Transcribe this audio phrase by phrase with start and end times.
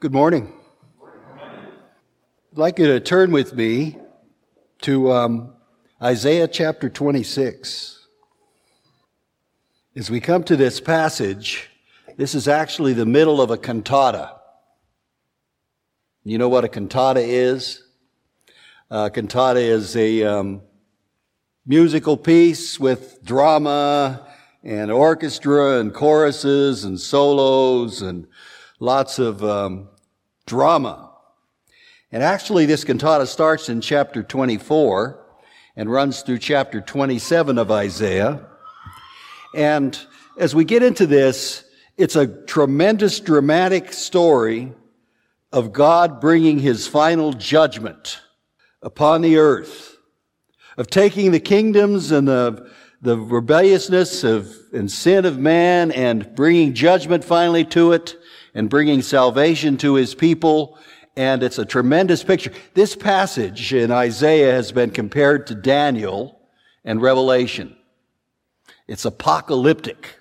[0.00, 0.52] Good morning.
[1.02, 3.98] I'd like you to turn with me
[4.82, 5.54] to um,
[6.00, 8.06] Isaiah chapter 26.
[9.96, 11.68] As we come to this passage,
[12.16, 14.36] this is actually the middle of a cantata.
[16.22, 17.82] You know what a cantata is?
[18.90, 20.62] A cantata is a um,
[21.66, 24.28] musical piece with drama
[24.62, 28.28] and orchestra and choruses and solos and
[28.80, 29.88] lots of um,
[30.46, 31.10] drama.
[32.10, 35.24] And actually, this cantata starts in chapter 24
[35.76, 38.46] and runs through chapter 27 of Isaiah.
[39.54, 39.98] And
[40.38, 41.64] as we get into this,
[41.96, 44.72] it's a tremendous dramatic story
[45.52, 48.20] of God bringing his final judgment
[48.82, 49.96] upon the earth,
[50.76, 52.70] of taking the kingdoms and the,
[53.02, 58.16] the rebelliousness of, and sin of man and bringing judgment finally to it
[58.58, 60.76] and bringing salvation to his people.
[61.16, 62.50] And it's a tremendous picture.
[62.74, 66.40] This passage in Isaiah has been compared to Daniel
[66.84, 67.76] and Revelation.
[68.88, 70.16] It's apocalyptic.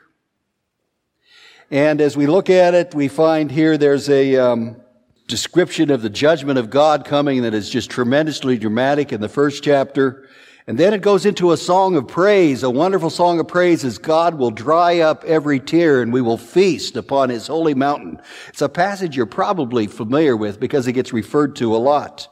[1.72, 4.82] And as we look at it, we find here there's a um,
[5.28, 9.64] description of the judgment of God coming that is just tremendously dramatic in the first
[9.64, 10.27] chapter.
[10.70, 13.98] And then it goes into a song of praise, a wonderful song of praise as
[13.98, 18.20] God will dry up every tear and we will feast upon his holy mountain.
[18.50, 22.28] It's a passage you're probably familiar with because it gets referred to a lot.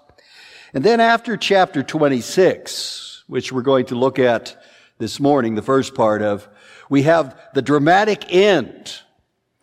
[0.74, 4.62] And then after chapter 26, which we're going to look at
[4.98, 6.46] this morning, the first part of,
[6.90, 9.00] we have the dramatic end.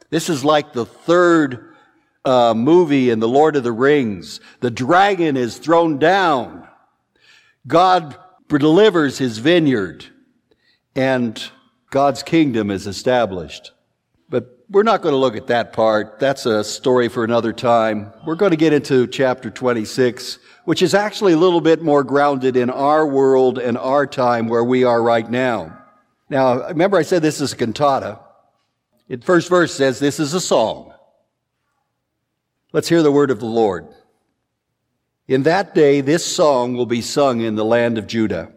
[0.08, 1.74] This is like the third
[2.24, 4.40] uh, movie in The Lord of the Rings.
[4.60, 6.66] The dragon is thrown down.
[7.66, 8.16] God
[8.48, 10.06] delivers his vineyard
[10.94, 11.42] and
[11.90, 13.72] God's kingdom is established.
[14.28, 16.18] But we're not going to look at that part.
[16.18, 18.12] That's a story for another time.
[18.26, 22.56] We're going to get into chapter 26, which is actually a little bit more grounded
[22.56, 25.78] in our world and our time where we are right now.
[26.30, 28.18] Now, remember I said this is a cantata.
[29.08, 30.94] The first verse says this is a song.
[32.72, 33.88] Let's hear the word of the Lord.
[35.28, 38.52] In that day, this song will be sung in the land of Judah.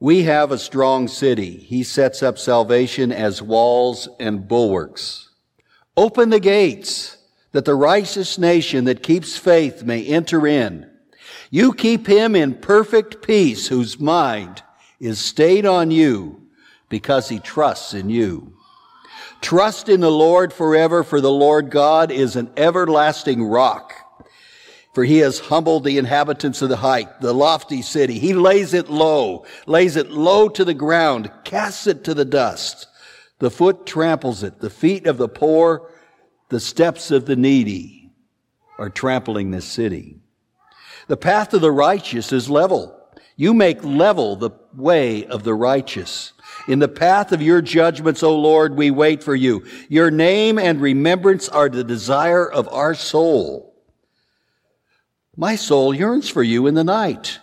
[0.00, 1.58] We have a strong city.
[1.58, 5.28] He sets up salvation as walls and bulwarks.
[5.96, 7.18] Open the gates
[7.52, 10.90] that the righteous nation that keeps faith may enter in.
[11.50, 14.62] You keep him in perfect peace whose mind
[14.98, 16.48] is stayed on you
[16.88, 18.54] because he trusts in you.
[19.42, 24.01] Trust in the Lord forever, for the Lord God is an everlasting rock
[24.92, 28.18] for he has humbled the inhabitants of the height, the lofty city.
[28.18, 32.88] He lays it low, lays it low to the ground, casts it to the dust.
[33.38, 34.60] The foot tramples it.
[34.60, 35.90] The feet of the poor,
[36.50, 38.12] the steps of the needy
[38.78, 40.18] are trampling this city.
[41.08, 42.98] The path of the righteous is level.
[43.36, 46.34] You make level the way of the righteous.
[46.68, 49.64] In the path of your judgments, O Lord, we wait for you.
[49.88, 53.71] Your name and remembrance are the desire of our soul.
[55.36, 57.38] My soul yearns for you in the night.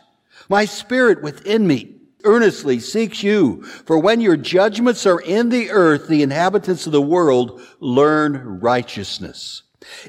[0.48, 3.64] My spirit within me earnestly seeks you.
[3.64, 9.64] For when your judgments are in the earth, the inhabitants of the world learn righteousness.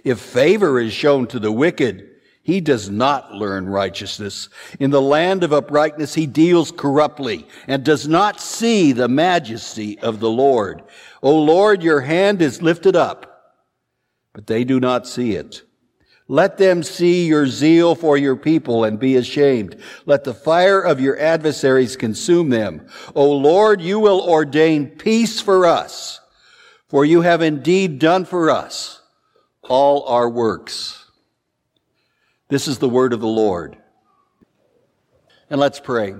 [0.05, 2.09] If favor is shown to the wicked,
[2.43, 4.49] he does not learn righteousness.
[4.79, 10.21] In the land of uprightness, he deals corruptly and does not see the majesty of
[10.21, 10.83] the Lord.
[11.23, 13.55] O Lord, your hand is lifted up,
[14.35, 15.63] but they do not see it.
[16.31, 19.75] Let them see your zeal for your people and be ashamed.
[20.07, 22.87] Let the fire of your adversaries consume them.
[23.17, 26.21] O Lord, you will ordain peace for us,
[26.87, 29.03] for you have indeed done for us
[29.65, 31.05] all our works.
[32.47, 33.77] This is the word of the Lord.
[35.51, 36.15] And let's pray.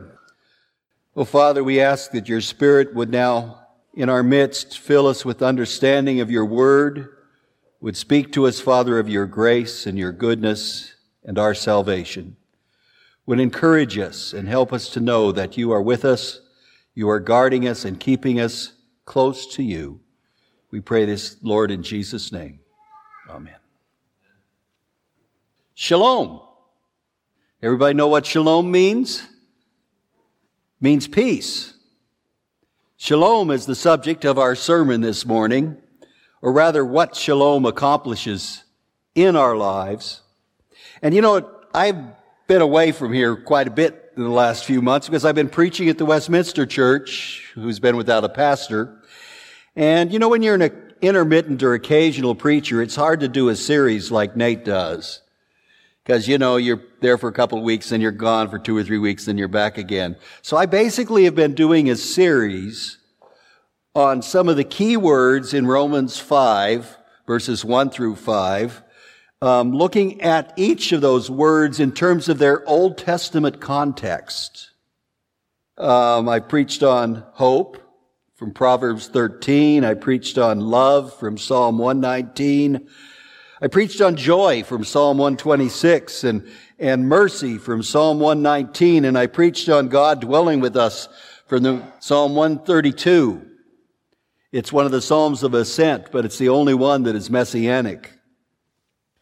[1.15, 3.61] Oh, Father, we ask that your Spirit would now
[3.95, 7.11] in our midst fill us with understanding of your word
[7.81, 10.95] would speak to us, Father, of your grace and your goodness
[11.25, 12.37] and our salvation,
[13.27, 16.41] would encourage us and help us to know that you are with us,
[16.95, 18.73] you are guarding us and keeping us
[19.07, 20.01] close to you.
[20.71, 22.61] We pray this, Lord, in Jesus' name.
[23.29, 23.55] Amen.
[25.75, 26.43] Shalom.
[27.63, 29.27] Everybody know what shalom means?
[30.81, 31.75] Means peace.
[32.97, 35.77] Shalom is the subject of our sermon this morning
[36.43, 38.65] or rather what shalom accomplishes
[39.15, 40.23] in our lives.
[41.03, 41.97] And you know, I've
[42.47, 45.49] been away from here quite a bit in the last few months because I've been
[45.49, 49.01] preaching at the Westminster Church, who's been without a pastor.
[49.77, 53.57] And you know, when you're an intermittent or occasional preacher, it's hard to do a
[53.57, 55.23] series like Nate does.
[56.03, 58.77] Because, you know, you're there for a couple of weeks, then you're gone for two
[58.77, 60.17] or three weeks, then you're back again.
[60.43, 62.99] So I basically have been doing a series
[63.95, 66.97] on some of the key words in Romans 5,
[67.27, 68.83] verses 1 through 5,
[69.43, 74.71] um, looking at each of those words in terms of their Old Testament context.
[75.77, 77.79] Um, I preached on hope
[78.37, 79.85] from Proverbs 13.
[79.85, 82.87] I preached on love from Psalm 119.
[83.61, 86.49] I preached on joy from Psalm 126 and,
[86.79, 89.05] and mercy from Psalm 119.
[89.05, 91.09] And I preached on God dwelling with us
[91.47, 93.50] from the Psalm 132.
[94.53, 98.13] It's one of the Psalms of Ascent, but it's the only one that is messianic.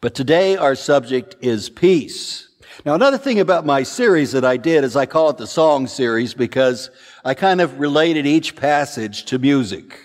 [0.01, 2.49] But today our subject is peace.
[2.83, 5.85] Now, another thing about my series that I did is I call it the song
[5.85, 6.89] series because
[7.23, 9.99] I kind of related each passage to music.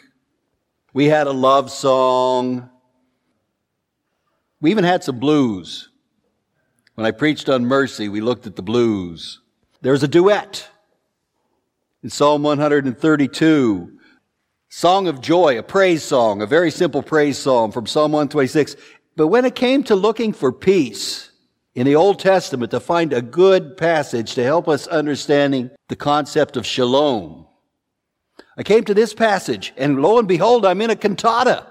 [0.93, 2.69] We had a love song.
[4.61, 5.88] We even had some blues.
[6.97, 9.41] When I preached on mercy, we looked at the blues.
[9.81, 10.69] There's a duet
[12.03, 14.00] in Psalm 132.
[14.76, 18.75] Song of joy, a praise song, a very simple praise psalm from Psalm 126.
[19.15, 21.31] But when it came to looking for peace
[21.76, 26.56] in the Old Testament to find a good passage to help us understanding the concept
[26.56, 27.47] of shalom,
[28.56, 31.70] I came to this passage and lo and behold, I'm in a cantata.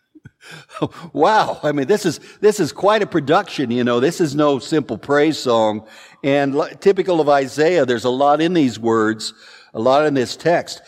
[1.12, 1.60] wow.
[1.62, 4.00] I mean, this is, this is quite a production, you know.
[4.00, 5.86] This is no simple praise song.
[6.24, 9.34] And typical of Isaiah, there's a lot in these words,
[9.74, 10.80] a lot in this text.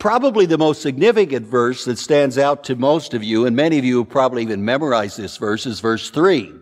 [0.00, 3.84] Probably the most significant verse that stands out to most of you, and many of
[3.84, 6.54] you probably even memorized this verse, is verse 3.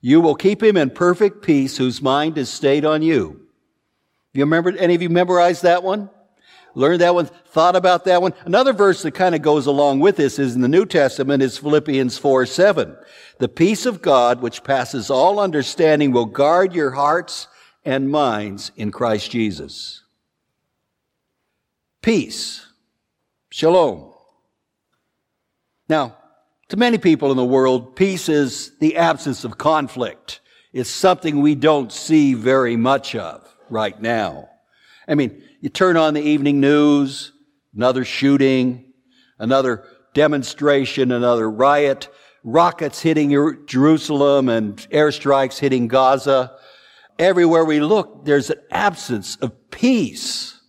[0.00, 3.40] You will keep him in perfect peace whose mind is stayed on you.
[4.32, 6.10] You remember, any of you memorized that one?
[6.76, 7.26] Learned that one?
[7.26, 8.34] Thought about that one?
[8.44, 11.58] Another verse that kind of goes along with this is in the New Testament is
[11.58, 12.96] Philippians 4, 7.
[13.38, 17.48] The peace of God, which passes all understanding, will guard your hearts
[17.84, 19.99] and minds in Christ Jesus.
[22.02, 22.66] Peace.
[23.50, 24.14] Shalom.
[25.88, 26.16] Now,
[26.68, 30.40] to many people in the world, peace is the absence of conflict.
[30.72, 34.48] It's something we don't see very much of right now.
[35.06, 37.32] I mean, you turn on the evening news,
[37.74, 38.92] another shooting,
[39.38, 42.08] another demonstration, another riot,
[42.44, 46.56] rockets hitting Jerusalem and airstrikes hitting Gaza.
[47.18, 50.59] Everywhere we look, there's an absence of peace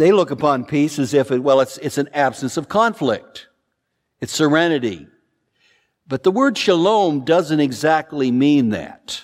[0.00, 3.48] they look upon peace as if it, well, it's, it's an absence of conflict.
[4.20, 5.06] It's serenity.
[6.06, 9.22] But the word shalom doesn't exactly mean that.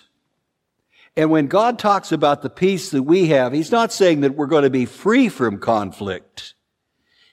[1.16, 4.46] And when God talks about the peace that we have, He's not saying that we're
[4.46, 6.52] going to be free from conflict.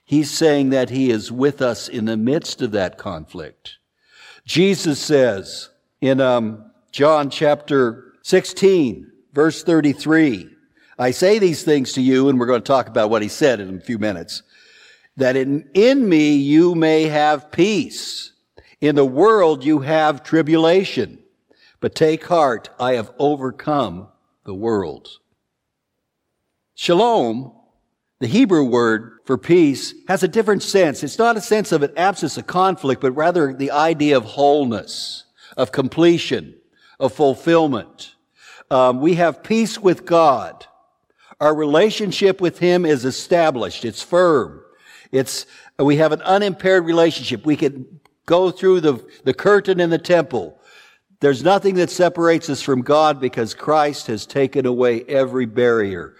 [0.05, 3.77] He's saying that He is with us in the midst of that conflict.
[4.45, 5.69] Jesus says
[5.99, 10.52] in um, John chapter 16, verse 33,
[10.97, 13.59] I say these things to you, and we're going to talk about what he said
[13.59, 14.43] in a few minutes,
[15.17, 18.31] that in, in me you may have peace.
[18.81, 21.19] In the world you have tribulation.
[21.79, 24.07] But take heart, I have overcome
[24.45, 25.09] the world.
[26.75, 27.53] Shalom,
[28.19, 31.03] the Hebrew word for peace, has a different sense.
[31.03, 35.25] It's not a sense of an absence of conflict, but rather the idea of wholeness,
[35.57, 36.55] of completion,
[36.99, 38.15] of fulfillment.
[38.71, 40.65] Um, we have peace with God.
[41.43, 43.83] Our relationship with Him is established.
[43.83, 44.63] It's firm.
[45.11, 45.45] It's,
[45.77, 47.45] we have an unimpaired relationship.
[47.45, 50.57] We can go through the, the curtain in the temple.
[51.19, 56.15] There's nothing that separates us from God because Christ has taken away every barrier.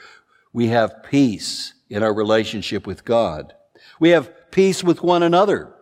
[0.52, 3.54] We have peace in our relationship with God.
[4.02, 5.74] We have peace with one another.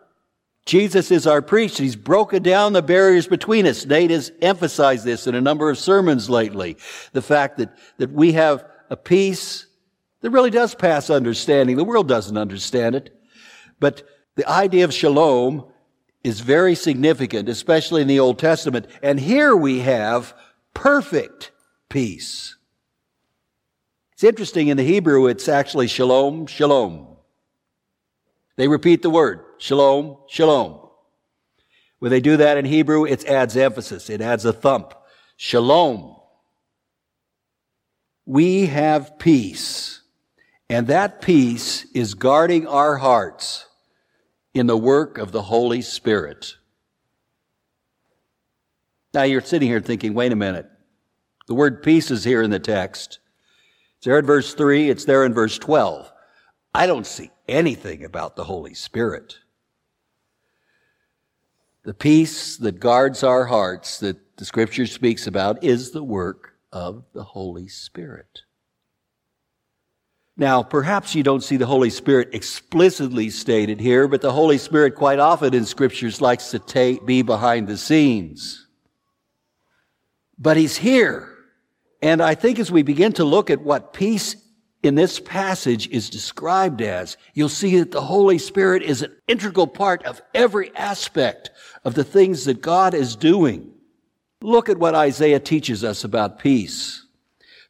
[0.67, 1.79] Jesus is our priest.
[1.79, 3.87] He's broken down the barriers between us.
[3.87, 6.77] Nate has emphasized this in a number of sermons lately.
[7.13, 9.67] The fact that, that we have a peace
[10.19, 11.77] that really does pass understanding.
[11.77, 13.17] The world doesn't understand it.
[13.79, 14.03] But
[14.35, 15.65] the idea of shalom
[16.23, 18.87] is very significant, especially in the Old Testament.
[19.01, 20.35] And here we have
[20.73, 21.51] perfect
[21.89, 22.57] peace.
[24.11, 27.07] It's interesting in the Hebrew, it's actually shalom, shalom.
[28.57, 30.89] They repeat the word, shalom, shalom.
[31.99, 34.09] When they do that in Hebrew, it adds emphasis.
[34.09, 34.93] It adds a thump.
[35.37, 36.20] Shalom
[38.31, 40.03] we have peace.
[40.69, 43.65] And that peace is guarding our hearts
[44.53, 46.55] in the work of the Holy Spirit.
[49.13, 50.65] Now you're sitting here thinking, wait a minute.
[51.47, 53.19] The word peace is here in the text.
[53.97, 56.09] It's there in verse 3, it's there in verse 12.
[56.73, 59.39] I don't see anything about the Holy Spirit.
[61.83, 67.03] The peace that guards our hearts that the scripture speaks about is the work of
[67.13, 68.41] the Holy Spirit.
[70.37, 74.95] Now, perhaps you don't see the Holy Spirit explicitly stated here, but the Holy Spirit
[74.95, 78.67] quite often in scriptures likes to be behind the scenes.
[80.39, 81.27] But He's here.
[82.01, 84.35] And I think as we begin to look at what peace
[84.81, 89.67] in this passage is described as, you'll see that the Holy Spirit is an integral
[89.67, 91.51] part of every aspect
[91.85, 93.71] of the things that God is doing.
[94.41, 97.05] Look at what Isaiah teaches us about peace.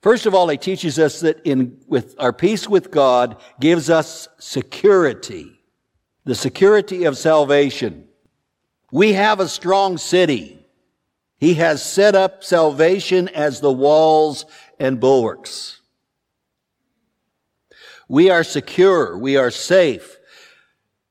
[0.01, 4.27] First of all, he teaches us that in, with our peace with God gives us
[4.39, 5.59] security.
[6.25, 8.07] The security of salvation.
[8.91, 10.65] We have a strong city.
[11.37, 14.45] He has set up salvation as the walls
[14.79, 15.81] and bulwarks.
[18.07, 19.17] We are secure.
[19.17, 20.17] We are safe.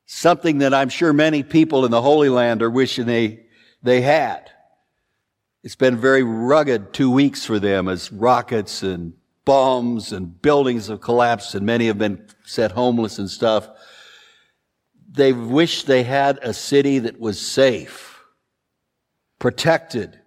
[0.07, 3.47] Something that I'm sure many people in the Holy Land are wishing they,
[3.83, 4.50] they had.
[5.62, 9.12] It's been very rugged two weeks for them as rockets and
[9.45, 13.69] bombs and buildings have collapsed and many have been set homeless and stuff.
[15.11, 18.21] They wish they had a city that was safe,
[19.38, 20.19] protected.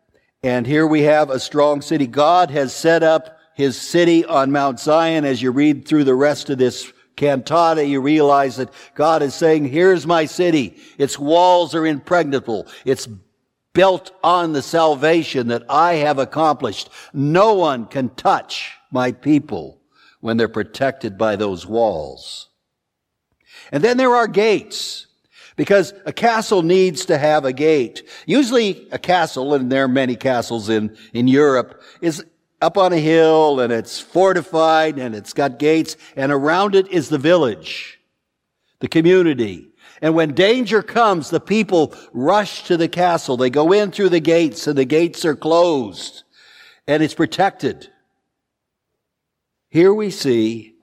[0.43, 2.05] And here we have a strong city.
[2.05, 5.25] God has set up his city on Mount Zion.
[5.25, 9.65] As you read through the rest of this cantata, you realize that God is saying,
[9.65, 10.77] here's my city.
[10.97, 12.67] Its walls are impregnable.
[12.85, 13.07] It's
[13.73, 16.89] built on the salvation that I have accomplished.
[17.13, 19.81] No one can touch my people
[20.21, 22.49] when they're protected by those walls.
[23.71, 25.07] And then there are gates.
[25.55, 28.09] Because a castle needs to have a gate.
[28.25, 32.25] Usually a castle, and there are many castles in, in Europe, is
[32.63, 37.09] up on a hill and it's fortified and it's got gates and around it is
[37.09, 37.99] the village,
[38.79, 39.67] the community.
[40.03, 43.37] And when danger comes, the people rush to the castle.
[43.37, 46.23] They go in through the gates and the gates are closed
[46.85, 47.87] and it's protected.
[49.69, 50.75] Here we see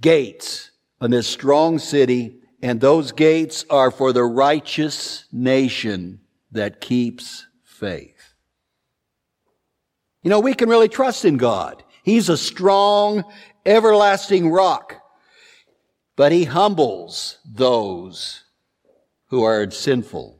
[0.00, 7.46] gates on this strong city and those gates are for the righteous nation that keeps
[7.64, 8.32] faith.
[10.22, 11.84] You know, we can really trust in God.
[12.02, 13.24] He's a strong,
[13.66, 15.02] everlasting rock.
[16.18, 18.44] But he humbles those
[19.28, 20.38] who are sinful.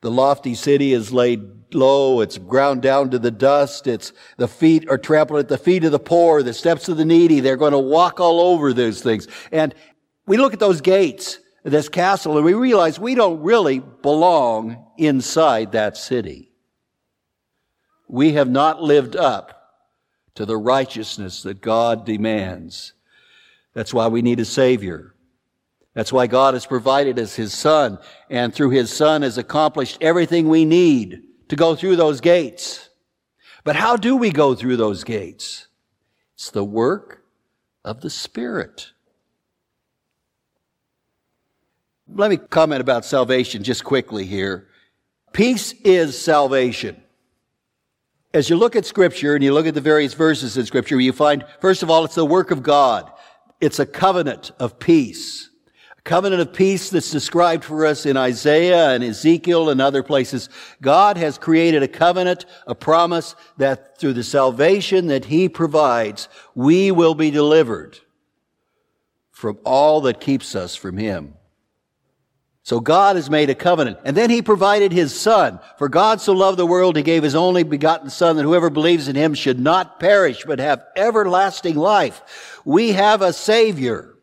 [0.00, 2.20] The lofty city is laid low.
[2.22, 3.86] It's ground down to the dust.
[3.86, 7.04] It's the feet are trampled at the feet of the poor, the steps of the
[7.04, 7.38] needy.
[7.38, 9.28] They're going to walk all over those things.
[9.52, 9.72] And
[10.26, 15.72] we look at those gates, this castle, and we realize we don't really belong inside
[15.72, 16.50] that city
[18.10, 19.72] we have not lived up
[20.34, 22.92] to the righteousness that God demands.
[23.80, 25.14] That's why we need a Savior.
[25.94, 30.50] That's why God has provided us His Son, and through His Son has accomplished everything
[30.50, 32.90] we need to go through those gates.
[33.64, 35.68] But how do we go through those gates?
[36.34, 37.24] It's the work
[37.82, 38.88] of the Spirit.
[42.06, 44.68] Let me comment about salvation just quickly here.
[45.32, 47.02] Peace is salvation
[48.32, 51.12] as you look at scripture and you look at the various verses in scripture, you
[51.12, 53.10] find, first of all, it's the work of God.
[53.60, 55.50] It's a covenant of peace.
[55.98, 60.48] A covenant of peace that's described for us in Isaiah and Ezekiel and other places.
[60.80, 66.90] God has created a covenant, a promise that through the salvation that He provides, we
[66.90, 67.98] will be delivered
[69.30, 71.34] from all that keeps us from Him.
[72.70, 73.98] So God has made a covenant.
[74.04, 75.58] And then he provided his son.
[75.76, 79.08] For God so loved the world, he gave his only begotten son that whoever believes
[79.08, 82.60] in him should not perish, but have everlasting life.
[82.64, 84.14] We have a savior.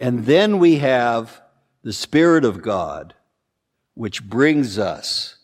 [0.00, 1.42] And then we have
[1.82, 3.12] the Spirit of God,
[3.92, 5.36] which brings us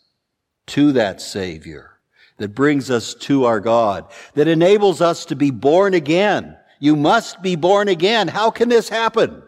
[0.65, 1.91] to that Savior,
[2.37, 6.57] that brings us to our God, that enables us to be born again.
[6.79, 8.29] You must be born again.
[8.29, 9.43] How can this happen?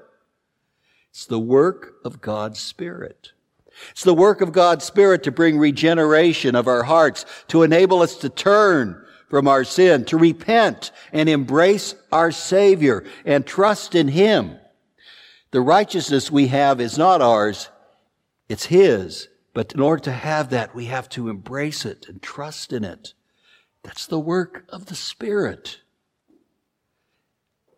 [1.12, 3.32] It's the work of God's Spirit.
[3.92, 8.16] It's the work of God's Spirit to bring regeneration of our hearts, to enable us
[8.18, 14.58] to turn from our sin, to repent and embrace our Savior and trust in Him.
[15.52, 17.70] The righteousness we have is not ours,
[18.50, 19.28] it's His.
[19.54, 23.14] But in order to have that, we have to embrace it and trust in it.
[23.84, 25.80] That's the work of the Spirit.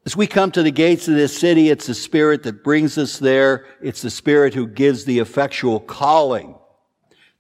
[0.06, 3.20] As we come to the gates of this city, it's the Spirit that brings us
[3.20, 3.66] there.
[3.82, 6.56] It's the Spirit who gives the effectual calling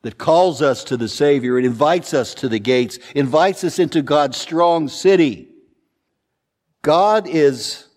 [0.02, 1.58] that calls us to the Savior.
[1.58, 5.50] It invites us to the gates, invites us into God's strong city.
[6.82, 7.88] God is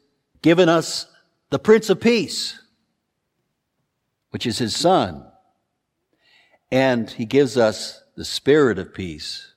[0.42, 1.06] given us
[1.50, 2.60] the Prince of Peace,
[4.30, 5.24] which is his Son.
[6.72, 9.54] And he gives us the Spirit of peace.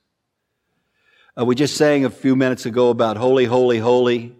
[1.36, 4.36] Uh, we just sang a few minutes ago about holy, holy, holy.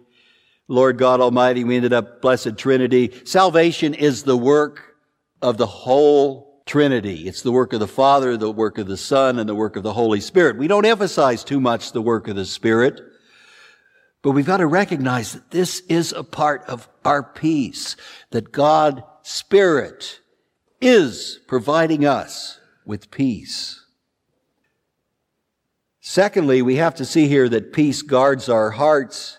[0.71, 1.65] Lord God Almighty.
[1.65, 3.11] We ended up Blessed Trinity.
[3.25, 4.95] Salvation is the work
[5.41, 7.27] of the whole Trinity.
[7.27, 9.83] It's the work of the Father, the work of the Son, and the work of
[9.83, 10.57] the Holy Spirit.
[10.57, 13.01] We don't emphasize too much the work of the Spirit.
[14.21, 17.97] But we've got to recognize that this is a part of our peace,
[18.29, 20.21] that God Spirit
[20.79, 23.83] is providing us with peace.
[25.99, 29.37] Secondly, we have to see here that peace guards our hearts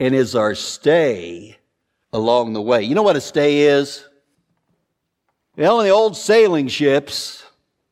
[0.00, 1.58] and is our stay
[2.12, 2.82] along the way.
[2.82, 4.04] You know what a stay is?
[5.56, 7.44] You know, in the old sailing ships,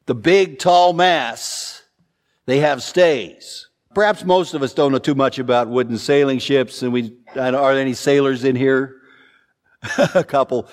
[0.07, 1.83] the big tall masts,
[2.47, 3.69] they have stays.
[3.95, 7.53] Perhaps most of us don't know too much about wooden sailing ships, and we are
[7.53, 8.97] there any sailors in here?
[10.15, 10.69] a couple.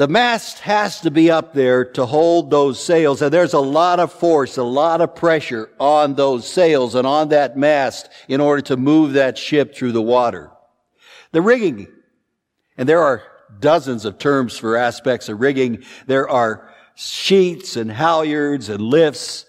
[0.00, 4.00] The mast has to be up there to hold those sails, and there's a lot
[4.00, 8.62] of force, a lot of pressure on those sails and on that mast in order
[8.62, 10.52] to move that ship through the water.
[11.32, 11.86] The rigging,
[12.78, 13.22] and there are
[13.58, 15.84] dozens of terms for aspects of rigging.
[16.06, 19.44] There are sheets and halyards and lifts,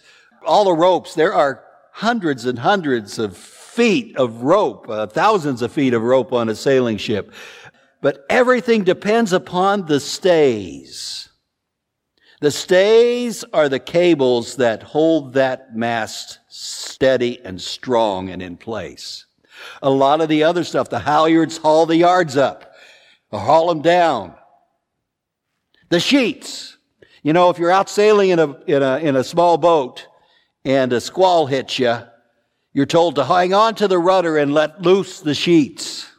[0.46, 1.13] all the ropes.
[1.13, 6.34] There are hundreds and hundreds of feet of rope, uh, thousands of feet of rope
[6.34, 7.31] on a sailing ship.
[8.01, 11.29] But everything depends upon the stays.
[12.41, 19.27] The stays are the cables that hold that mast steady and strong and in place.
[19.84, 22.74] A lot of the other stuff, the halyards haul the yards up
[23.29, 24.34] or haul them down.
[25.89, 26.77] The sheets.
[27.22, 30.08] You know, if you're out sailing in a, in a, in a small boat
[30.65, 32.00] and a squall hits you,
[32.74, 36.11] you're told to hang on to the rudder and let loose the sheets.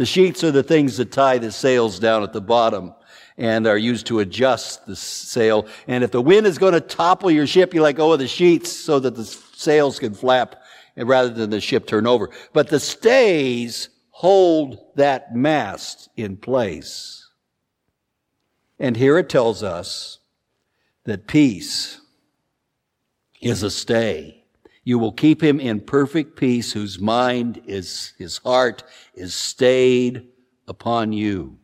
[0.00, 2.94] The sheets are the things that tie the sails down at the bottom
[3.36, 5.66] and are used to adjust the sail.
[5.86, 8.16] And if the wind is going to topple your ship, you let go of oh,
[8.16, 10.56] the sheets so that the sails can flap
[10.96, 12.30] rather than the ship turn over.
[12.54, 17.28] But the stays hold that mast in place.
[18.78, 20.20] And here it tells us
[21.04, 22.00] that peace
[23.42, 24.39] is a stay.
[24.82, 28.82] You will keep him in perfect peace whose mind is, his heart
[29.14, 30.28] is stayed
[30.66, 31.58] upon you.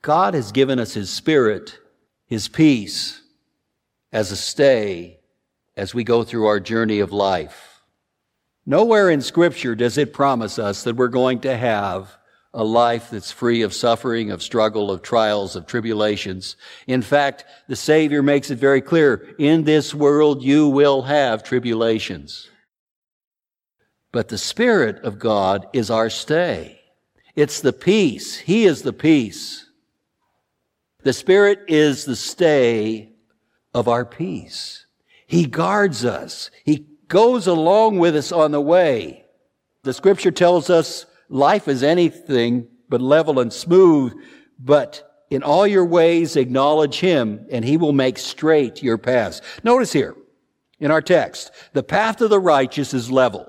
[0.00, 1.78] God has given us his spirit,
[2.26, 3.22] his peace
[4.12, 5.20] as a stay
[5.76, 7.82] as we go through our journey of life.
[8.66, 12.16] Nowhere in scripture does it promise us that we're going to have
[12.54, 16.56] a life that's free of suffering, of struggle, of trials, of tribulations.
[16.86, 22.50] In fact, the Savior makes it very clear, in this world you will have tribulations.
[24.12, 26.80] But the Spirit of God is our stay.
[27.34, 28.36] It's the peace.
[28.36, 29.66] He is the peace.
[31.02, 33.14] The Spirit is the stay
[33.72, 34.84] of our peace.
[35.26, 36.50] He guards us.
[36.64, 39.24] He goes along with us on the way.
[39.82, 44.12] The scripture tells us life is anything but level and smooth,
[44.58, 49.40] but in all your ways acknowledge him and he will make straight your paths.
[49.64, 50.14] Notice here
[50.78, 53.48] in our text, the path of the righteous is level.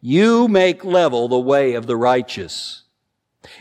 [0.00, 2.84] You make level the way of the righteous.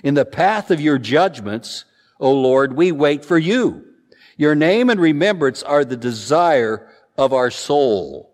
[0.04, 1.86] In the path of your judgments,
[2.20, 3.86] O Lord, we wait for you.
[4.38, 8.33] Your name and remembrance are the desire of our soul.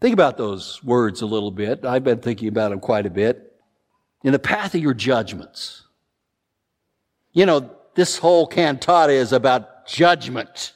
[0.00, 1.84] Think about those words a little bit.
[1.84, 3.52] I've been thinking about them quite a bit.
[4.24, 5.82] In the path of your judgments.
[7.32, 10.72] You know, this whole cantata is about judgment.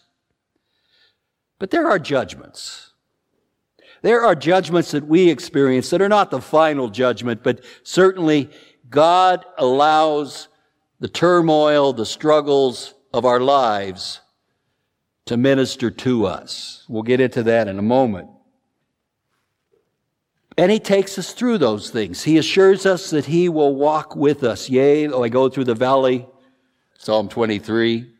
[1.59, 2.93] But there are judgments.
[4.03, 8.51] There are judgments that we experience that are not the final judgment, but certainly
[8.91, 10.49] God allows
[11.01, 14.21] the turmoil, the struggles of our lives
[15.25, 16.85] to minister to us.
[16.89, 18.29] We'll get into that in a moment.
[20.57, 22.23] And he takes us through those things.
[22.23, 24.71] He assures us that he will walk with us.
[24.71, 26.27] Yea, though I go through the valley,
[26.97, 28.11] Psalm 23,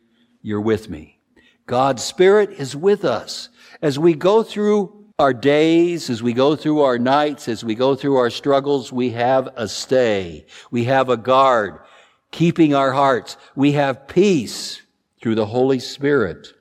[0.41, 1.19] you're with me.
[1.65, 3.49] God's Spirit is with us.
[3.81, 7.95] As we go through our days, as we go through our nights, as we go
[7.95, 10.45] through our struggles, we have a stay.
[10.71, 11.79] We have a guard
[12.31, 13.37] keeping our hearts.
[13.55, 14.81] We have peace
[15.21, 16.53] through the Holy Spirit.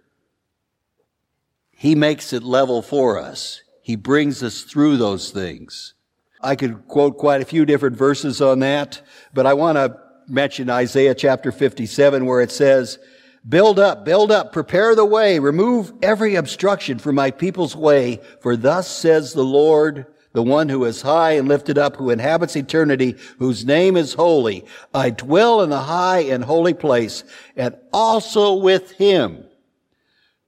[1.73, 3.64] He makes it level for us.
[3.85, 5.93] He brings us through those things.
[6.41, 9.03] I could quote quite a few different verses on that,
[9.35, 12.99] but I want to mention Isaiah chapter 57 where it says,
[13.47, 18.57] Build up, build up, prepare the way, remove every obstruction from my people's way, for
[18.57, 23.17] thus says the Lord, the one who is high and lifted up, who inhabits eternity,
[23.39, 24.65] whose name is holy.
[24.95, 27.23] I dwell in the high and holy place,
[27.55, 29.44] and also with him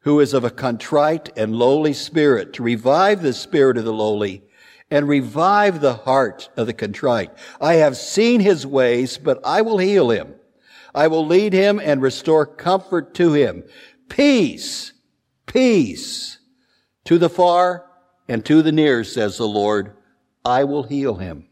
[0.07, 4.40] who is of a contrite and lowly spirit, to revive the spirit of the lowly
[4.88, 7.33] and revive the heart of the contrite.
[7.61, 10.37] I have seen his ways, but I will heal him.
[10.95, 13.64] I will lead him and restore comfort to him.
[14.09, 14.92] Peace,
[15.45, 16.38] peace
[17.05, 17.90] to the far
[18.29, 19.97] and to the near, says the Lord.
[20.45, 21.45] I will heal him.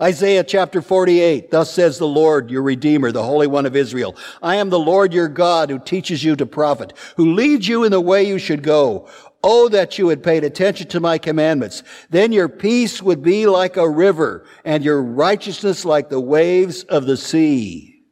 [0.00, 4.16] Isaiah chapter 48, thus says the Lord, your Redeemer, the Holy One of Israel.
[4.42, 7.92] I am the Lord your God who teaches you to profit, who leads you in
[7.92, 9.08] the way you should go.
[9.44, 11.82] Oh, that you had paid attention to my commandments.
[12.10, 17.06] Then your peace would be like a river and your righteousness like the waves of
[17.06, 18.04] the sea.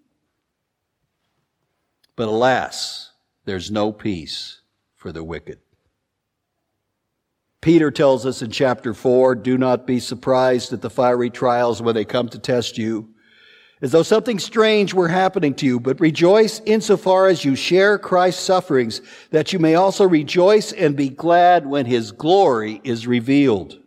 [2.17, 3.13] But alas,
[3.45, 4.61] there's no peace
[4.97, 5.61] for the wicked.
[7.61, 11.95] Peter tells us in chapter 4 do not be surprised at the fiery trials when
[11.95, 13.09] they come to test you,
[13.83, 18.43] as though something strange were happening to you, but rejoice insofar as you share Christ's
[18.43, 23.79] sufferings, that you may also rejoice and be glad when his glory is revealed.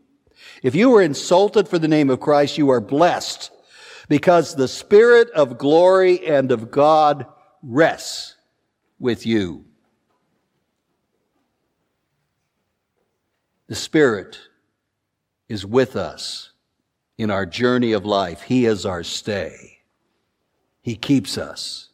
[0.62, 3.52] If you were insulted for the name of Christ, you are blessed,
[4.08, 7.26] because the Spirit of glory and of God
[7.64, 8.36] rests
[9.00, 9.66] with you.
[13.68, 14.40] The Spirit
[15.48, 16.52] is with us
[17.18, 18.42] in our journey of life.
[18.42, 19.80] He is our stay.
[20.82, 21.90] He keeps us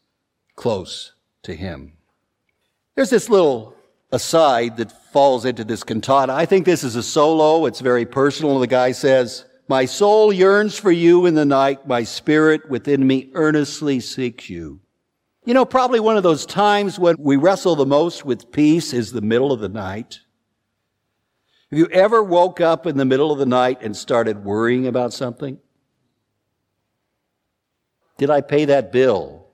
[0.56, 1.94] close to Him.
[2.96, 3.76] There's this little
[4.12, 6.34] aside that falls into this cantata.
[6.34, 7.66] I think this is a solo.
[7.66, 8.60] It's very personal.
[8.60, 11.88] The guy says, My soul yearns for you in the night.
[11.88, 14.80] My spirit within me earnestly seeks you.
[15.46, 19.12] You know, probably one of those times when we wrestle the most with peace is
[19.12, 20.20] the middle of the night.
[21.70, 25.14] Have you ever woke up in the middle of the night and started worrying about
[25.14, 25.60] something?
[28.18, 29.48] Did I pay that bill?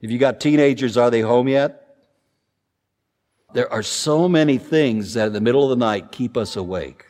[0.00, 1.80] If you got teenagers, are they home yet?
[3.52, 7.04] There are so many things that in the middle of the night keep us awake.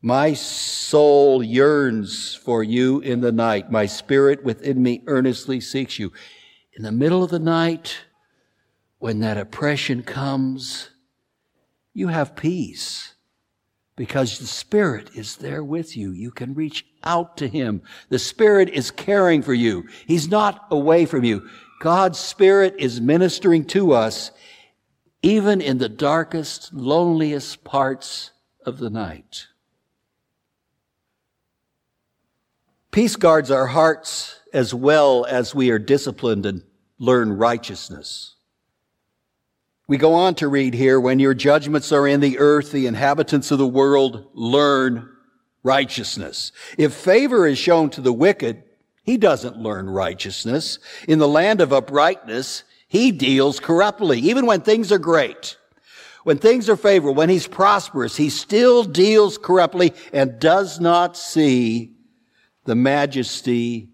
[0.00, 3.70] My soul yearns for you in the night.
[3.70, 6.12] My spirit within me earnestly seeks you.
[6.74, 8.04] In the middle of the night,
[8.98, 10.90] when that oppression comes,
[11.96, 13.14] you have peace
[13.96, 16.12] because the Spirit is there with you.
[16.12, 17.80] You can reach out to Him.
[18.10, 19.88] The Spirit is caring for you.
[20.06, 21.48] He's not away from you.
[21.80, 24.30] God's Spirit is ministering to us
[25.22, 28.30] even in the darkest, loneliest parts
[28.66, 29.46] of the night.
[32.90, 36.62] Peace guards our hearts as well as we are disciplined and
[36.98, 38.35] learn righteousness.
[39.88, 43.52] We go on to read here, when your judgments are in the earth, the inhabitants
[43.52, 45.08] of the world learn
[45.62, 46.50] righteousness.
[46.76, 48.64] If favor is shown to the wicked,
[49.04, 50.80] he doesn't learn righteousness.
[51.06, 55.56] In the land of uprightness, he deals corruptly, even when things are great.
[56.24, 61.92] When things are favorable, when he's prosperous, he still deals corruptly and does not see
[62.64, 63.90] the majesty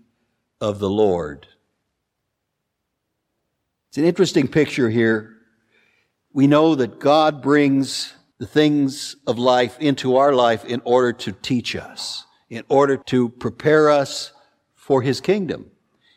[0.58, 1.46] of the Lord.
[3.90, 5.36] It's an interesting picture here.
[6.32, 11.32] We know that God brings the things of life into our life in order to
[11.32, 14.32] teach us, in order to prepare us
[14.74, 15.70] for His kingdom.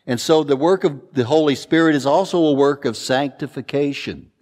[0.06, 4.32] And so the work of the Holy Spirit is also a work of sanctification.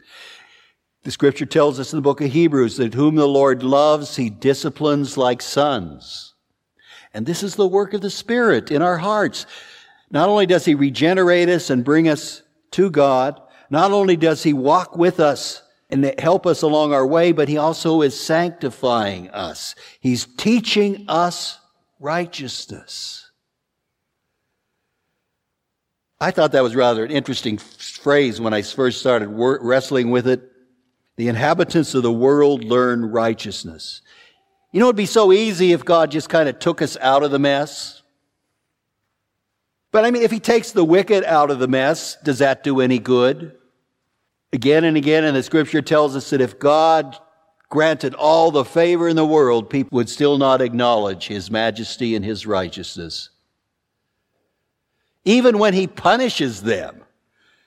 [1.03, 4.31] The scripture tells us in the book of Hebrews that whom the Lord loves, He
[4.31, 6.35] disciplines like sons.
[7.13, 9.45] And this is the work of the Spirit in our hearts.
[10.11, 14.53] Not only does He regenerate us and bring us to God, not only does He
[14.53, 15.63] walk with us
[15.95, 19.77] and help us along our way, but He also is sanctifying us.
[20.01, 21.61] He's teaching us
[22.01, 23.31] righteousness.
[26.21, 30.43] I thought that was rather an interesting phrase when I first started wrestling with it.
[31.15, 34.03] The inhabitants of the world learn righteousness.
[34.73, 37.31] You know, it'd be so easy if God just kind of took us out of
[37.31, 38.03] the mess.
[39.93, 42.81] But I mean, if He takes the wicked out of the mess, does that do
[42.81, 43.57] any good?
[44.55, 47.19] Again and again, and the scripture tells us that if God
[47.71, 52.25] granted all the favor in the world, people would still not acknowledge His majesty and
[52.25, 53.31] His righteousness.
[55.25, 57.03] Even when He punishes them,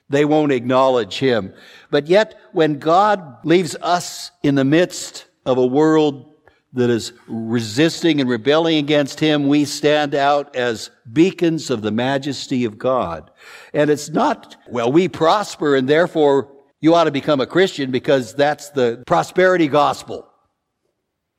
[0.07, 1.53] they won't acknowledge Him.
[1.91, 6.35] But yet, when God leaves us in the midst of a world
[6.71, 12.65] that is resisting and rebelling against him, we stand out as beacons of the majesty
[12.65, 13.31] of God.
[13.73, 18.35] And it's not, well, we prosper and therefore you ought to become a Christian because
[18.35, 20.27] that's the prosperity gospel.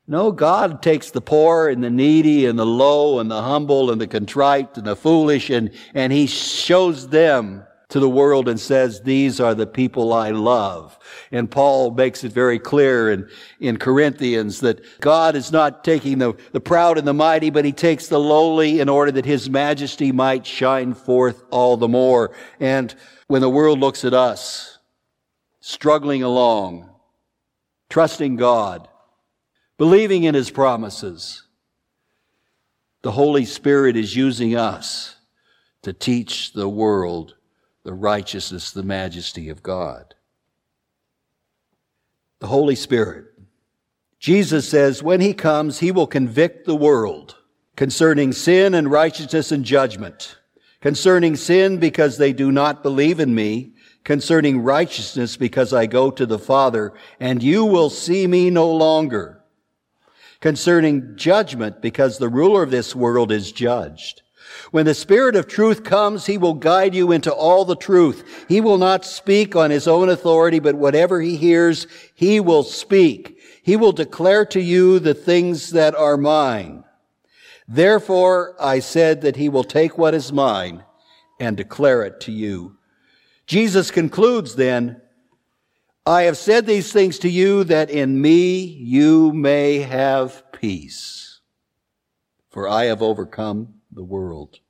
[0.06, 4.00] No, God takes the poor and the needy and the low and the humble and
[4.00, 9.00] the contrite and the foolish and, and He shows them to the world and says,
[9.02, 10.98] these are the people I love.
[11.32, 13.28] And Paul makes it very clear in,
[13.60, 17.72] in Corinthians that God is not taking the, the proud and the mighty, but he
[17.72, 22.34] takes the lowly in order that his majesty might shine forth all the more.
[22.60, 22.94] And
[23.26, 24.77] when the world looks at us,
[25.68, 26.88] struggling along,
[27.90, 28.88] trusting God,
[29.76, 31.42] believing in his promises,
[33.02, 35.16] the Holy Spirit is using us
[35.82, 37.34] to teach the world
[37.82, 40.14] the righteousness, the majesty of God.
[42.38, 43.26] The Holy Spirit.
[44.18, 47.36] Jesus says, when he comes, he will convict the world
[47.76, 50.38] concerning sin and righteousness and judgment.
[50.80, 53.74] Concerning sin because they do not believe in me.
[54.08, 59.44] Concerning righteousness because I go to the Father and you will see me no longer.
[60.40, 64.22] Concerning judgment because the ruler of this world is judged.
[64.70, 68.46] When the Spirit of truth comes, He will guide you into all the truth.
[68.48, 73.38] He will not speak on His own authority, but whatever He hears, He will speak.
[73.62, 76.82] He will declare to you the things that are mine.
[77.68, 80.82] Therefore, I said that He will take what is mine
[81.38, 82.77] and declare it to you.
[83.48, 85.00] Jesus concludes then,
[86.04, 91.40] I have said these things to you that in me you may have peace.
[92.50, 94.60] For I have overcome the world.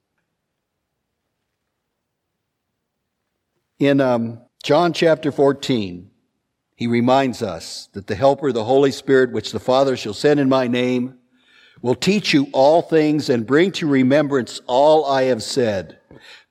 [3.80, 6.08] In um, John chapter 14,
[6.76, 10.48] he reminds us that the Helper, the Holy Spirit, which the Father shall send in
[10.48, 11.18] my name,
[11.82, 15.98] will teach you all things and bring to remembrance all I have said.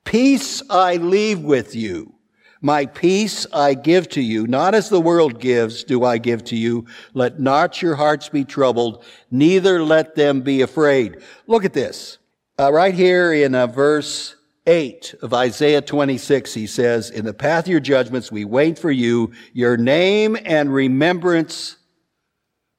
[0.03, 2.16] Peace I leave with you.
[2.61, 6.55] My peace I give to you, not as the world gives, do I give to
[6.55, 6.85] you.
[7.13, 11.21] Let not your hearts be troubled, neither let them be afraid.
[11.45, 12.17] Look at this.
[12.59, 17.65] Uh, right here in uh, verse 8 of Isaiah 26, he says, In the path
[17.65, 19.31] of your judgments we wait for you.
[19.53, 21.77] Your name and remembrance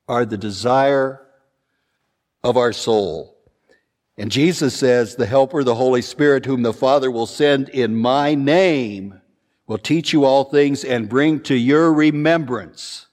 [0.09, 1.27] are the desire
[2.43, 3.37] of our soul.
[4.19, 8.35] And Jesus says, The Helper, the Holy Spirit, whom the Father will send in my
[8.35, 9.21] name,
[9.69, 13.07] will teach you all things and bring to your remembrance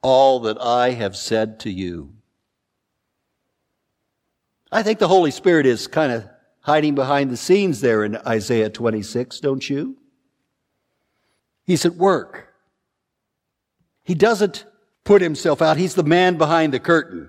[0.00, 2.14] all that I have said to you.
[4.70, 6.26] I think the Holy Spirit is kind of
[6.60, 9.96] hiding behind the scenes there in Isaiah 26, don't you?
[11.64, 12.54] He's at work.
[14.04, 14.66] He doesn't
[15.04, 15.78] put himself out.
[15.78, 17.28] He's the man behind the curtain.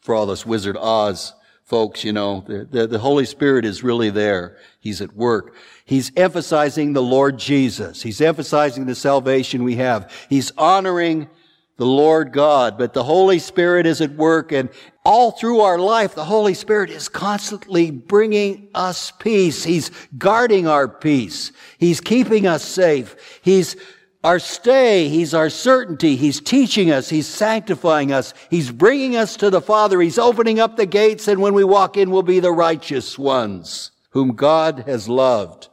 [0.00, 1.34] For all this Wizard Oz
[1.70, 4.56] folks, you know, the, the, the, Holy Spirit is really there.
[4.80, 5.54] He's at work.
[5.84, 8.02] He's emphasizing the Lord Jesus.
[8.02, 10.12] He's emphasizing the salvation we have.
[10.28, 11.30] He's honoring
[11.76, 14.68] the Lord God, but the Holy Spirit is at work and
[15.04, 19.62] all through our life, the Holy Spirit is constantly bringing us peace.
[19.62, 21.52] He's guarding our peace.
[21.78, 23.40] He's keeping us safe.
[23.42, 23.76] He's
[24.22, 25.08] our stay.
[25.08, 26.16] He's our certainty.
[26.16, 27.08] He's teaching us.
[27.08, 28.34] He's sanctifying us.
[28.50, 30.00] He's bringing us to the Father.
[30.00, 33.92] He's opening up the gates and when we walk in, we'll be the righteous ones
[34.10, 35.68] whom God has loved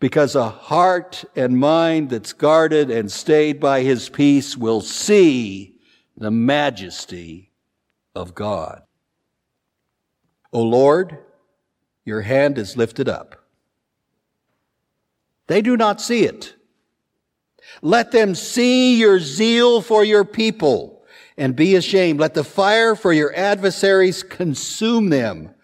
[0.00, 5.74] because a heart and mind that's guarded and stayed by his peace will see
[6.16, 7.50] the majesty
[8.14, 8.82] of God.
[10.52, 11.18] O Lord,
[12.04, 13.44] your hand is lifted up.
[15.46, 16.54] They do not see it.
[17.82, 21.04] Let them see your zeal for your people
[21.36, 22.20] and be ashamed.
[22.20, 25.54] Let the fire for your adversaries consume them.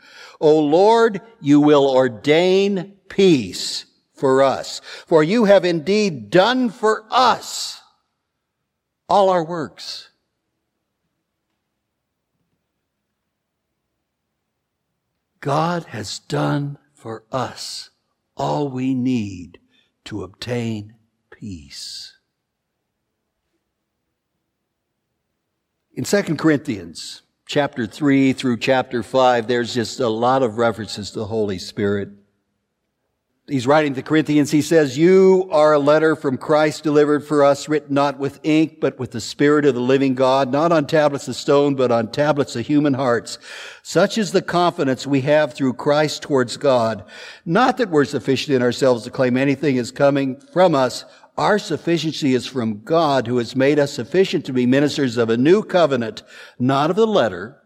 [0.40, 4.80] O Lord, you will ordain peace for us.
[5.06, 7.80] For you have indeed done for us
[9.08, 10.10] all our works.
[15.40, 17.90] God has done for us
[18.36, 19.58] all we need
[20.04, 20.94] to obtain
[21.44, 22.16] peace.
[25.92, 31.18] In 2 Corinthians chapter 3 through chapter 5, there's just a lot of references to
[31.18, 32.09] the Holy Spirit
[33.46, 37.68] he's writing to Corinthians, he says, You are a letter from Christ delivered for us,
[37.68, 41.28] written not with ink, but with the Spirit of the living God, not on tablets
[41.28, 43.38] of stone, but on tablets of human hearts.
[43.83, 47.04] Such is the confidence we have through Christ towards God.
[47.44, 51.04] Not that we're sufficient in ourselves to claim anything is coming from us.
[51.37, 55.37] Our sufficiency is from God who has made us sufficient to be ministers of a
[55.37, 56.23] new covenant,
[56.59, 57.61] not of the letter,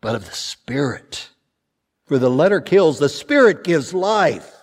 [0.00, 1.28] but of the Spirit.
[2.06, 4.56] For the letter kills, the Spirit gives life.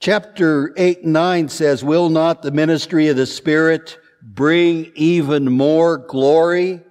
[0.00, 5.96] Chapter 8 and 9 says, Will not the ministry of the Spirit bring even more
[5.96, 6.82] glory?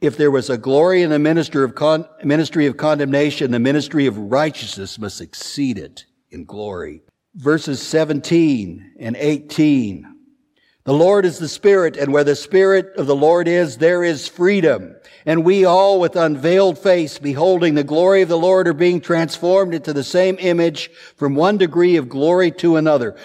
[0.00, 4.06] If there was a glory in the ministry of, con- ministry of condemnation, the ministry
[4.06, 7.02] of righteousness must exceed it in glory.
[7.34, 10.14] Verses 17 and 18.
[10.84, 14.28] The Lord is the Spirit, and where the Spirit of the Lord is, there is
[14.28, 14.94] freedom.
[15.24, 19.74] And we all, with unveiled face, beholding the glory of the Lord, are being transformed
[19.74, 23.16] into the same image from one degree of glory to another.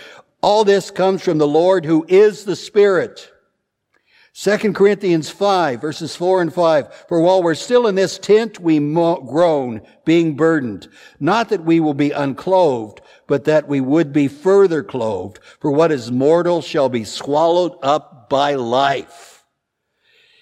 [0.41, 3.29] All this comes from the Lord who is the Spirit.
[4.33, 7.05] 2 Corinthians 5 verses 4 and 5.
[7.09, 10.87] For while we're still in this tent, we groan, being burdened.
[11.19, 15.39] Not that we will be unclothed, but that we would be further clothed.
[15.59, 19.45] For what is mortal shall be swallowed up by life.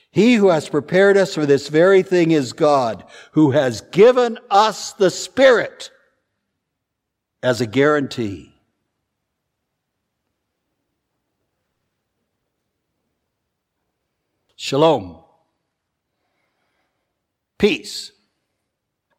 [0.10, 4.94] He who has prepared us for this very thing is God, who has given us
[4.94, 5.92] the Spirit
[7.44, 8.54] as a guarantee.
[14.56, 15.18] Shalom.
[17.58, 18.12] Peace.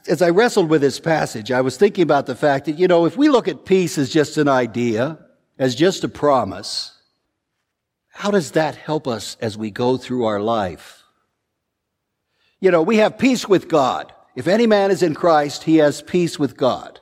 [0.08, 3.04] As I wrestled with this passage, I was thinking about the fact that, you know,
[3.04, 5.18] if we look at peace as just an idea,
[5.58, 6.96] as just a promise,
[8.08, 11.02] how does that help us as we go through our life?
[12.58, 14.12] You know, we have peace with God.
[14.34, 17.00] If any man is in Christ, he has peace with God.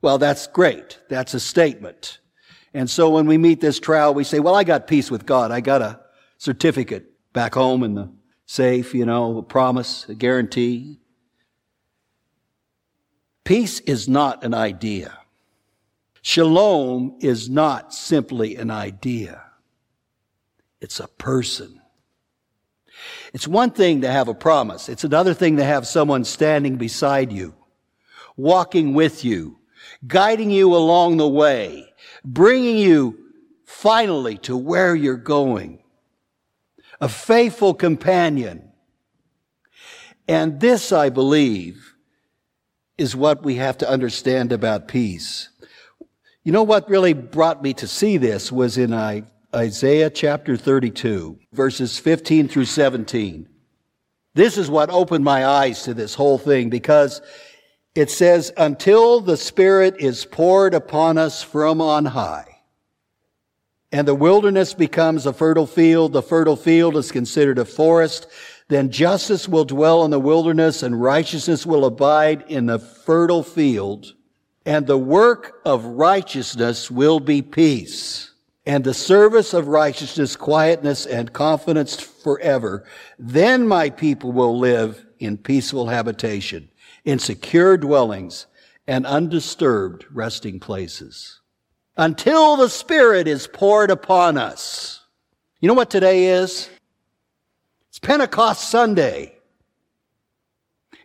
[0.00, 0.98] Well, that's great.
[1.08, 2.18] That's a statement.
[2.72, 5.50] And so when we meet this trial, we say, well, I got peace with God.
[5.50, 6.00] I got a
[6.38, 8.10] certificate back home in the
[8.46, 11.00] safe, you know, a promise, a guarantee.
[13.46, 15.16] Peace is not an idea.
[16.20, 19.40] Shalom is not simply an idea.
[20.80, 21.80] It's a person.
[23.32, 24.88] It's one thing to have a promise.
[24.88, 27.54] It's another thing to have someone standing beside you,
[28.36, 29.60] walking with you,
[30.08, 33.16] guiding you along the way, bringing you
[33.64, 35.84] finally to where you're going
[37.00, 38.72] a faithful companion.
[40.26, 41.95] And this, I believe,
[42.98, 45.48] is what we have to understand about peace.
[46.44, 48.92] You know what really brought me to see this was in
[49.54, 53.48] Isaiah chapter 32, verses 15 through 17.
[54.34, 57.20] This is what opened my eyes to this whole thing because
[57.94, 62.56] it says, until the Spirit is poured upon us from on high
[63.92, 68.26] and the wilderness becomes a fertile field, the fertile field is considered a forest,
[68.68, 74.14] then justice will dwell in the wilderness and righteousness will abide in the fertile field.
[74.64, 78.32] And the work of righteousness will be peace.
[78.66, 82.84] And the service of righteousness, quietness, and confidence forever.
[83.16, 86.68] Then my people will live in peaceful habitation,
[87.04, 88.46] in secure dwellings,
[88.88, 91.40] and undisturbed resting places
[91.96, 95.00] until the Spirit is poured upon us.
[95.60, 96.68] You know what today is?
[97.96, 99.38] It's Pentecost Sunday.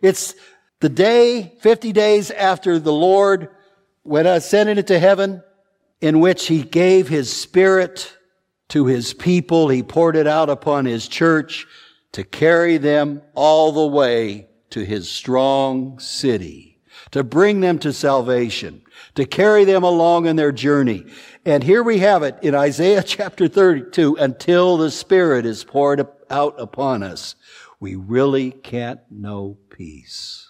[0.02, 0.34] It's
[0.80, 3.48] the day, 50 days after the Lord
[4.04, 5.42] went uh, ascended into heaven,
[6.02, 8.14] in which he gave his Spirit
[8.68, 9.70] to his people.
[9.70, 11.66] He poured it out upon his church
[12.12, 16.78] to carry them all the way to his strong city,
[17.12, 18.82] to bring them to salvation
[19.14, 21.04] to carry them along in their journey.
[21.44, 26.54] And here we have it in Isaiah chapter 32, until the Spirit is poured out
[26.58, 27.36] upon us,
[27.78, 30.48] we really can't know peace.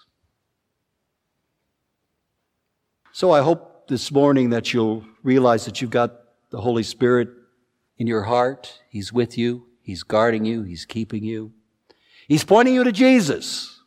[3.12, 6.14] So I hope this morning that you'll realize that you've got
[6.50, 7.28] the Holy Spirit
[7.98, 8.80] in your heart.
[8.88, 9.66] He's with you.
[9.82, 10.62] He's guarding you.
[10.62, 11.52] He's keeping you.
[12.28, 13.80] He's pointing you to Jesus.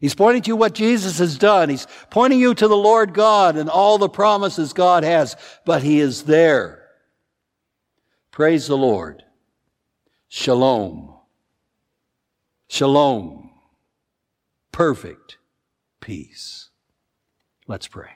[0.00, 1.68] He's pointing to what Jesus has done.
[1.68, 6.00] He's pointing you to the Lord God and all the promises God has, but He
[6.00, 6.88] is there.
[8.32, 9.22] Praise the Lord.
[10.34, 11.12] Shalom.
[12.66, 13.50] Shalom.
[14.72, 15.36] Perfect
[16.00, 16.70] peace.
[17.66, 18.12] Let's pray.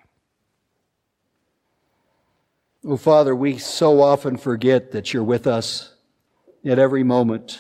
[2.86, 5.92] Oh, Father, we so often forget that you're with us
[6.64, 7.58] at every moment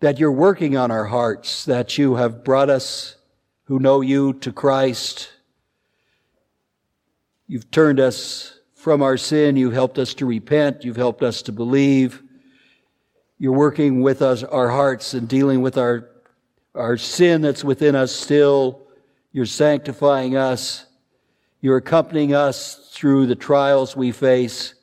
[0.00, 3.16] that you're working on our hearts, that you have brought us
[3.64, 5.30] who know you to Christ.
[7.46, 9.56] You've turned us from our sin.
[9.56, 10.84] You've helped us to repent.
[10.84, 12.22] You've helped us to believe.
[13.42, 16.08] You're working with us, our hearts and dealing with our,
[16.76, 18.82] our sin that's within us still.
[19.32, 20.86] You're sanctifying us.
[21.60, 24.74] You're accompanying us through the trials we face.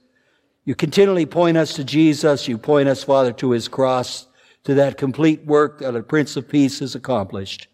[0.66, 2.50] You continually point us to Jesus.
[2.50, 4.28] You point us, Father, to his cross,
[4.66, 7.70] to that complete work that a Prince of Peace has accomplished.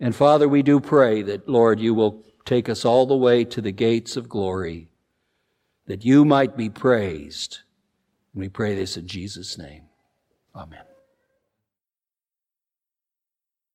[0.00, 3.60] And Father, we do pray that, Lord, you will take us all the way to
[3.60, 4.88] the gates of glory,
[5.86, 7.60] that you might be praised.
[8.32, 9.82] And we pray this in Jesus' name.
[10.54, 10.93] Amen.